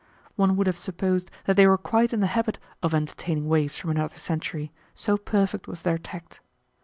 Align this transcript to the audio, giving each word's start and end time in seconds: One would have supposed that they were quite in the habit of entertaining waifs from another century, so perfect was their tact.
One 0.35 0.55
would 0.57 0.65
have 0.65 0.79
supposed 0.79 1.29
that 1.45 1.55
they 1.55 1.67
were 1.67 1.77
quite 1.77 2.11
in 2.11 2.21
the 2.21 2.25
habit 2.33 2.57
of 2.81 2.95
entertaining 2.95 3.47
waifs 3.47 3.77
from 3.77 3.91
another 3.91 4.17
century, 4.17 4.71
so 4.95 5.15
perfect 5.15 5.67
was 5.67 5.83
their 5.83 5.99
tact. 5.99 6.39